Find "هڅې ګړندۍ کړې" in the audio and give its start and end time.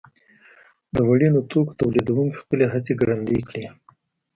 2.73-3.65